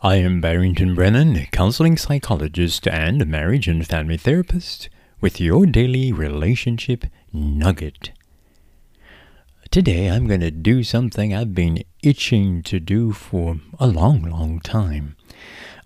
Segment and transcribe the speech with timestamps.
[0.00, 4.88] I am Barrington Brennan, counseling psychologist and marriage and family therapist,
[5.20, 8.12] with your daily relationship nugget.
[9.72, 14.60] Today I'm going to do something I've been itching to do for a long, long
[14.60, 15.16] time.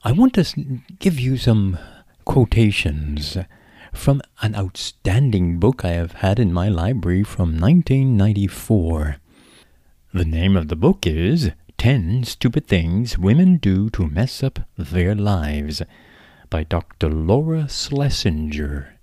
[0.05, 0.45] I want to
[0.99, 1.79] give you some
[2.27, 3.39] quotations
[3.95, 9.17] from an outstanding book I have had in my library from 1994.
[10.13, 11.53] The name of the book is
[11.83, 15.83] 10 Stupid Things Women Do to Mess Up Their Lives
[16.49, 17.09] by Dr.
[17.09, 18.95] Laura Schlesinger.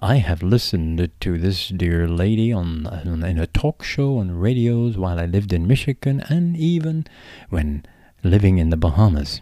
[0.00, 5.20] I have listened to this dear lady on, in a talk show on radios while
[5.20, 7.06] I lived in Michigan and even
[7.50, 7.86] when
[8.24, 9.40] living in the Bahamas.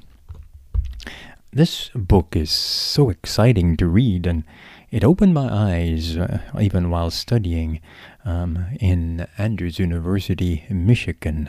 [1.55, 4.45] This book is so exciting to read and
[4.91, 7.81] it opened my eyes uh, even while studying
[8.27, 11.49] um, in Andrews University, Michigan.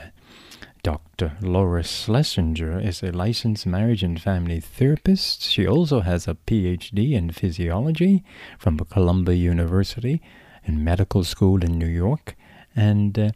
[0.84, 1.38] Dr.
[1.42, 5.44] Laura Schlesinger is a licensed marriage and family therapist.
[5.44, 8.24] She also has a PhD in physiology
[8.58, 10.24] from Columbia University
[10.66, 12.36] and medical school in New York.
[12.76, 13.32] And uh,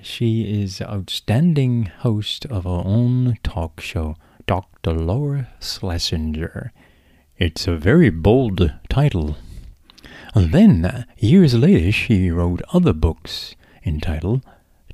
[0.00, 4.94] she is outstanding host of her own talk show, Dr.
[4.94, 6.72] Laura Schlesinger.
[7.36, 9.36] It's a very bold title.
[10.34, 13.54] And then, uh, years later, she wrote other books
[13.84, 14.42] entitled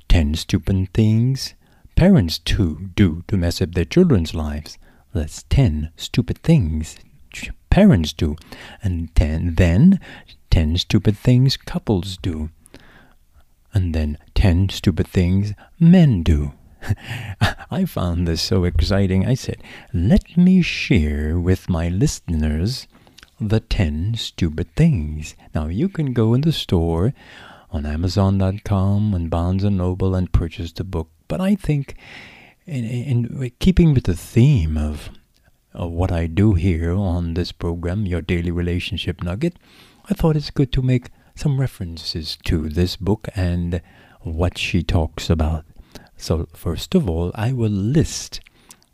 [0.09, 1.53] Ten Stupid Things
[1.95, 4.77] parents too do to mess up their children's lives.
[5.13, 6.97] That's 10 stupid things
[7.73, 8.35] parents do.
[8.83, 9.99] And ten, then
[10.51, 12.51] 10 stupid things couples do.
[13.73, 16.53] And then 10 stupid things men do.
[17.71, 19.25] I found this so exciting.
[19.25, 19.57] I said,
[19.91, 22.87] let me share with my listeners
[23.41, 25.33] the 10 stupid things.
[25.55, 27.15] Now, you can go in the store
[27.71, 31.95] on Amazon.com and Barnes & Noble and purchase the book but I think,
[32.67, 35.09] in, in keeping with the theme of,
[35.73, 39.57] of what I do here on this program, Your Daily Relationship Nugget,
[40.07, 43.81] I thought it's good to make some references to this book and
[44.21, 45.65] what she talks about.
[46.17, 48.39] So, first of all, I will list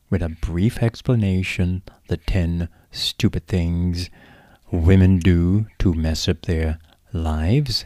[0.10, 4.10] with a brief explanation the 10 stupid things
[4.72, 6.80] women do to mess up their
[7.12, 7.84] lives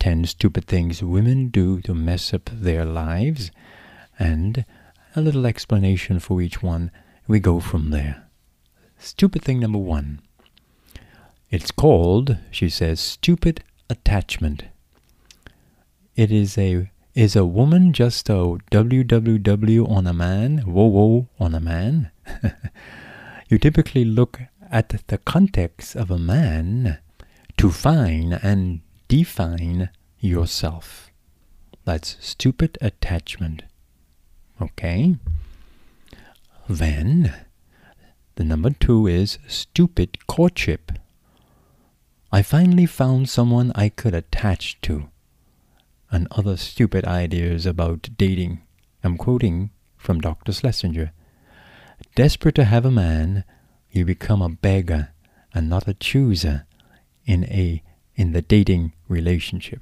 [0.00, 3.50] 10 stupid things women do to mess up their lives,
[4.18, 4.64] and
[5.16, 6.90] a little explanation for each one.
[7.26, 8.28] We go from there.
[8.98, 10.20] Stupid thing number one.
[11.50, 14.64] It's called, she says, stupid attachment.
[16.14, 21.54] It is a is a woman just a www on a man, whoa whoa on
[21.54, 22.10] a man?
[23.48, 26.98] you typically look at the context of a man
[27.56, 31.10] to find and define yourself.
[31.84, 33.62] That's stupid attachment.
[34.60, 35.16] Okay?
[36.68, 37.34] Then,
[38.34, 40.92] the number two is stupid courtship.
[42.30, 45.08] I finally found someone I could attach to.
[46.10, 48.60] And other stupid ideas about dating.
[49.02, 50.52] I'm quoting from Dr.
[50.52, 51.12] Schlesinger.
[52.14, 53.44] Desperate to have a man,
[53.90, 55.08] you become a beggar
[55.54, 56.66] and not a chooser
[57.24, 57.82] in a
[58.18, 59.80] in the dating relationship.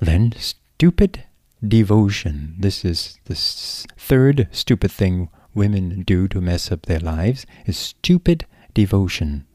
[0.00, 1.24] Then, stupid
[1.66, 2.56] devotion.
[2.58, 8.44] This is the third stupid thing women do to mess up their lives is stupid
[8.74, 9.46] devotion.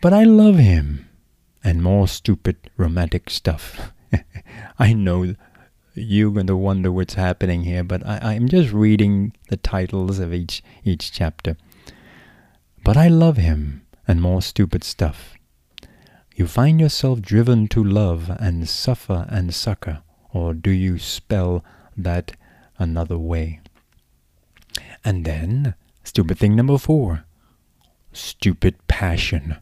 [0.00, 1.06] But I love him.
[1.62, 3.92] And more stupid romantic stuff.
[4.78, 5.34] I know
[5.94, 10.32] you're going to wonder what's happening here, but I, I'm just reading the titles of
[10.32, 11.58] each each chapter.
[12.82, 15.34] But I love him and more stupid stuff.
[16.40, 20.00] You find yourself driven to love and suffer and succor,
[20.32, 21.62] or do you spell
[21.98, 22.32] that
[22.78, 23.60] another way?
[25.04, 27.26] And then, stupid thing number four
[28.14, 29.58] stupid passion.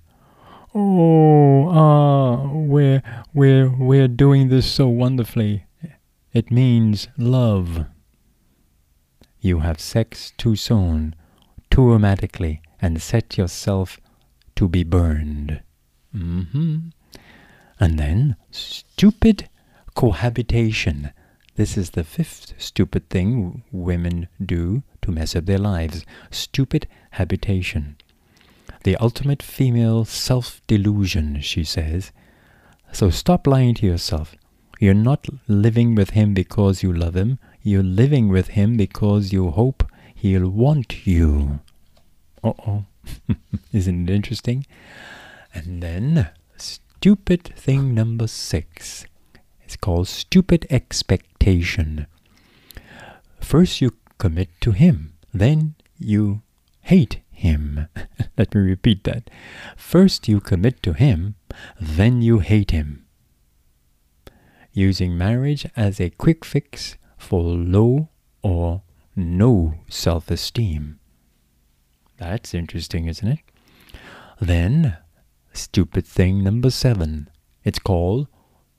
[0.73, 3.03] Oh, ah, we're,
[3.35, 5.65] we're, we're doing this so wonderfully.
[6.33, 7.87] It means love.
[9.41, 11.17] You have sex too soon,
[11.73, 13.99] too romantically, and set yourself
[14.55, 15.61] to be burned.
[16.17, 16.89] Mm-hmm.
[17.81, 19.49] And then stupid
[19.95, 21.11] cohabitation.
[21.57, 26.05] This is the fifth stupid thing women do to mess up their lives.
[26.31, 27.97] Stupid habitation.
[28.85, 32.13] The ultimate female self delusion, she says.
[32.93, 34.35] So stop lying to yourself.
[34.79, 37.39] You're not living with him because you love him.
[37.63, 39.85] You're living with him because you hope
[40.15, 41.61] he'll want you.
[42.43, 42.85] Uh oh.
[43.73, 44.65] Isn't it interesting?
[45.55, 49.07] And then, stupid thing number six.
[49.63, 52.07] It's called stupid expectation.
[53.41, 55.15] First, you commit to Him.
[55.33, 56.43] Then you
[56.83, 57.89] hate Him.
[58.39, 59.31] Let me repeat that.
[59.77, 61.35] First you commit to Him,
[61.81, 63.07] then you hate Him.
[64.73, 68.09] Using marriage as a quick fix for low
[68.43, 68.83] or
[69.17, 70.99] no self esteem.
[72.17, 73.41] That's interesting, isn't it?
[74.41, 74.97] Then,
[75.59, 77.29] stupid thing number seven.
[77.65, 78.29] It's called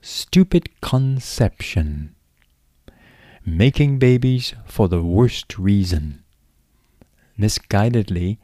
[0.01, 2.15] stupid conception.
[3.45, 6.23] Making babies for the worst reason.
[7.37, 8.37] Misguidedly,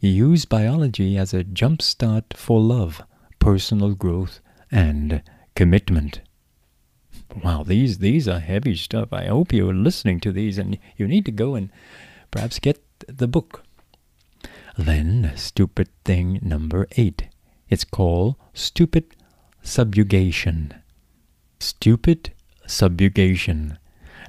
[0.00, 3.02] use biology as a jumpstart for love,
[3.38, 4.40] personal growth,
[4.70, 5.22] and
[5.54, 6.20] commitment.
[7.42, 9.12] Wow, these these are heavy stuff.
[9.12, 11.70] I hope you're listening to these and you need to go and
[12.30, 13.64] perhaps get the book.
[14.76, 17.28] Then, stupid thing number eight.
[17.72, 19.16] It's called stupid
[19.62, 20.74] subjugation.
[21.58, 22.34] Stupid
[22.66, 23.78] subjugation.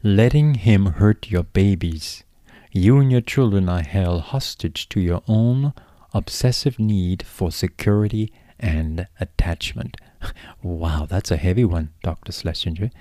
[0.01, 2.23] Letting him hurt your babies.
[2.71, 5.73] You and your children are held hostage to your own
[6.13, 8.31] obsessive need for security
[8.61, 9.97] and attachment.
[10.63, 12.31] wow, that's a heavy one, Dr.
[12.31, 12.91] Schlesinger.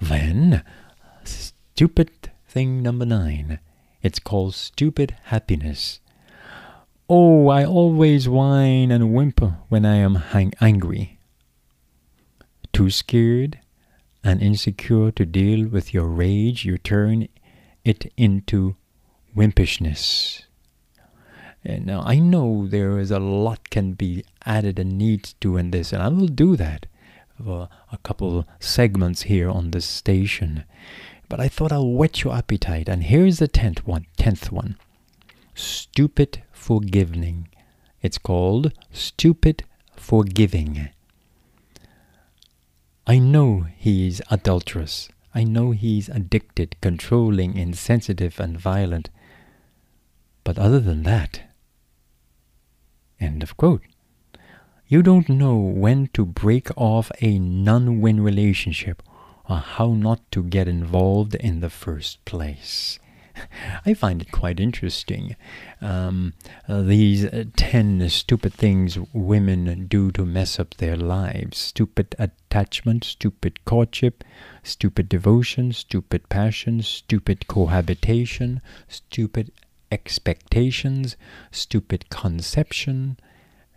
[0.00, 0.64] Then,
[1.22, 3.58] stupid thing number nine.
[4.00, 6.00] It's called stupid happiness.
[7.08, 10.24] Oh, I always whine and whimper when I am
[10.60, 11.20] angry.
[12.72, 13.60] Too scared
[14.24, 17.28] and insecure to deal with your rage, you turn
[17.84, 18.74] it into
[19.36, 20.42] wimpishness.
[21.64, 25.70] And now I know there is a lot can be added and needs to in
[25.70, 26.86] this, and I will do that
[27.40, 30.64] for a couple segments here on this station.
[31.28, 34.06] But I thought I'll whet your appetite, and here's the tenth one.
[34.16, 34.76] Tenth one.
[35.54, 37.48] Stupid forgiving.
[38.02, 39.64] It's called stupid
[39.96, 40.88] forgiving.
[43.06, 45.08] I know he's adulterous.
[45.34, 49.10] I know he's addicted, controlling, insensitive, and violent.
[50.44, 51.42] But other than that,
[53.18, 53.82] End of quote.
[54.86, 59.02] You don't know when to break off a non win relationship
[59.48, 62.98] or how not to get involved in the first place.
[63.86, 65.36] I find it quite interesting.
[65.80, 66.34] Um,
[66.68, 73.04] uh, these uh, 10 stupid things women do to mess up their lives stupid attachment,
[73.04, 74.24] stupid courtship,
[74.62, 79.52] stupid devotion, stupid passion, stupid cohabitation, stupid
[79.90, 81.16] expectations,
[81.50, 83.18] stupid conception,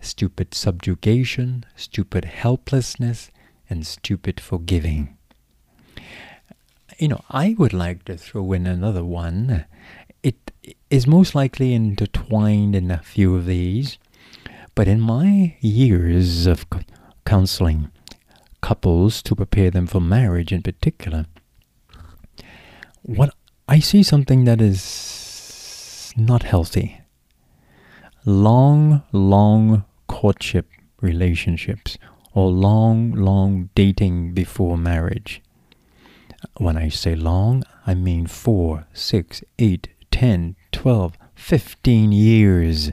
[0.01, 3.31] stupid subjugation, stupid helplessness,
[3.69, 5.18] and stupid forgiving.
[6.99, 9.63] You know, I would like to throw in another one.
[10.21, 10.51] It
[10.89, 13.97] is most likely intertwined in a few of these,
[14.75, 16.65] but in my years of
[17.25, 17.89] counseling
[18.61, 21.25] couples to prepare them for marriage in particular,
[23.03, 23.33] what
[23.69, 26.99] I see something that is not healthy.
[28.25, 30.67] Long, long courtship
[30.99, 31.97] relationships
[32.33, 35.41] or long, long dating before marriage.
[36.59, 42.91] When I say long, I mean four, six, eight, ten, twelve, fifteen years.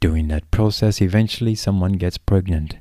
[0.00, 2.78] During that process, eventually someone gets pregnant.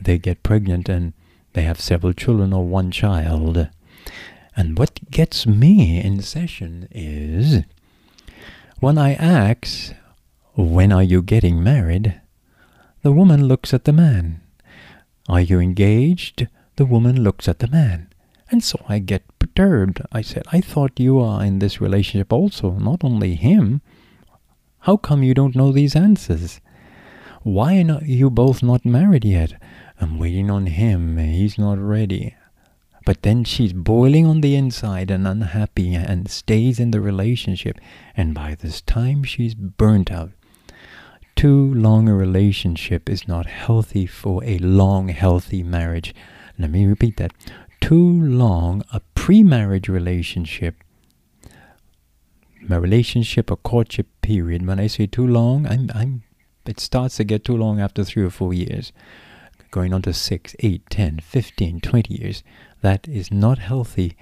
[0.00, 1.12] They get pregnant and
[1.54, 3.68] they have several children or one child.
[4.56, 7.64] And what gets me in session is
[8.78, 9.92] when I ask,
[10.54, 12.20] When are you getting married?
[13.02, 14.40] the woman looks at the man.
[15.28, 16.46] Are you engaged?
[16.76, 18.13] The woman looks at the man.
[18.50, 20.02] And so I get perturbed.
[20.12, 23.80] I said, I thought you are in this relationship also, not only him.
[24.80, 26.60] How come you don't know these answers?
[27.42, 29.54] Why are you both not married yet?
[30.00, 31.18] I'm waiting on him.
[31.18, 32.34] He's not ready.
[33.06, 37.78] But then she's boiling on the inside and unhappy and stays in the relationship.
[38.16, 40.32] And by this time, she's burnt out.
[41.36, 46.14] Too long a relationship is not healthy for a long, healthy marriage.
[46.58, 47.32] Let me repeat that.
[47.84, 50.76] Too long a pre marriage relationship,
[52.70, 56.22] a relationship, a courtship period, when I say too long, I'm, I'm,
[56.64, 58.90] it starts to get too long after three or four years
[59.70, 62.42] going on to 6, 8, 10, 15, 20 years,
[62.80, 64.16] that is not healthy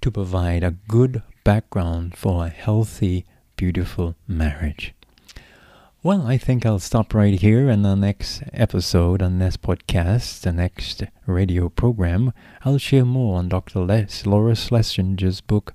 [0.00, 3.24] to provide a good background for a healthy,
[3.56, 4.94] beautiful marriage.
[6.04, 10.52] Well, I think I'll stop right here in the next episode, on this podcast, the
[10.52, 12.34] next radio program.
[12.62, 13.78] I'll share more on Dr.
[13.78, 15.72] Les, Laura Schlesinger's book,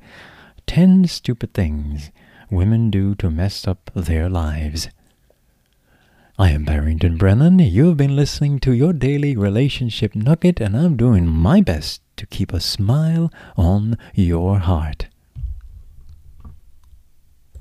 [0.68, 2.12] 10 Stupid Things
[2.52, 4.90] Women Do to Mess Up Their Lives.
[6.38, 7.58] I am Barrington Brennan.
[7.58, 12.54] You've been listening to your daily relationship nugget, and I'm doing my best to keep
[12.54, 15.08] a smile on your heart.